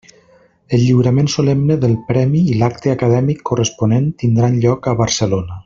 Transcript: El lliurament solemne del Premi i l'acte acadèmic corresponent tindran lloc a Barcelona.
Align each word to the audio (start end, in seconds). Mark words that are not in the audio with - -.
El 0.77 0.81
lliurament 0.83 1.29
solemne 1.33 1.77
del 1.83 1.93
Premi 2.09 2.41
i 2.53 2.57
l'acte 2.63 2.95
acadèmic 2.97 3.45
corresponent 3.51 4.09
tindran 4.23 4.61
lloc 4.65 4.91
a 4.95 4.97
Barcelona. 5.05 5.59